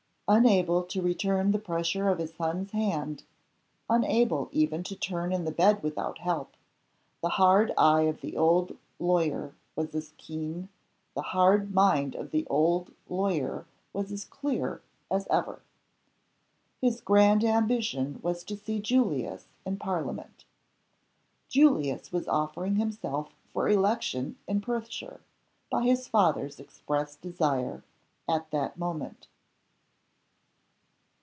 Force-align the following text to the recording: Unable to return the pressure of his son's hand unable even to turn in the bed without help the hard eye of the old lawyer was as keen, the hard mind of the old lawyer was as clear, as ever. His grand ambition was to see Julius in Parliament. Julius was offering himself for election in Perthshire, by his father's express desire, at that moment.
Unable 0.33 0.83
to 0.83 1.01
return 1.01 1.51
the 1.51 1.59
pressure 1.59 2.07
of 2.07 2.17
his 2.19 2.33
son's 2.33 2.71
hand 2.71 3.23
unable 3.89 4.47
even 4.53 4.81
to 4.83 4.95
turn 4.95 5.33
in 5.33 5.43
the 5.43 5.51
bed 5.51 5.83
without 5.83 6.19
help 6.19 6.55
the 7.19 7.27
hard 7.31 7.73
eye 7.77 8.03
of 8.03 8.21
the 8.21 8.37
old 8.37 8.77
lawyer 8.97 9.53
was 9.75 9.93
as 9.93 10.13
keen, 10.17 10.69
the 11.15 11.21
hard 11.21 11.73
mind 11.73 12.15
of 12.15 12.31
the 12.31 12.47
old 12.47 12.93
lawyer 13.09 13.65
was 13.91 14.09
as 14.09 14.23
clear, 14.23 14.81
as 15.11 15.27
ever. 15.27 15.61
His 16.79 17.01
grand 17.01 17.43
ambition 17.43 18.21
was 18.23 18.45
to 18.45 18.55
see 18.55 18.79
Julius 18.79 19.47
in 19.65 19.75
Parliament. 19.79 20.45
Julius 21.49 22.13
was 22.13 22.29
offering 22.29 22.77
himself 22.77 23.35
for 23.51 23.67
election 23.67 24.37
in 24.47 24.61
Perthshire, 24.61 25.19
by 25.69 25.83
his 25.83 26.07
father's 26.07 26.57
express 26.57 27.17
desire, 27.17 27.83
at 28.29 28.49
that 28.51 28.77
moment. 28.77 29.27